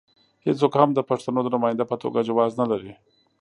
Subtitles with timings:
[0.45, 2.93] هېڅوک هم د پښتنو د نماینده په توګه جواز نه لري.